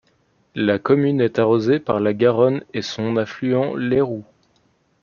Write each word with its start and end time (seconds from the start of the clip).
La 0.55 0.79
commune 0.79 1.21
est 1.21 1.37
arrosée 1.37 1.79
par 1.79 1.99
la 1.99 2.15
Garonne 2.15 2.63
et 2.73 2.81
son 2.81 3.17
affluent 3.17 3.75
l'Ayroux. 3.75 4.25